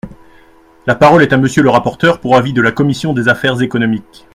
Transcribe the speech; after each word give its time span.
La 0.87 0.95
parole 0.95 1.21
est 1.21 1.31
à 1.31 1.37
Monsieur 1.37 1.61
le 1.61 1.69
rapporteur 1.69 2.19
pour 2.19 2.35
avis 2.35 2.53
de 2.53 2.61
la 2.63 2.71
commission 2.71 3.13
des 3.13 3.27
affaires 3.27 3.61
économiques. 3.61 4.25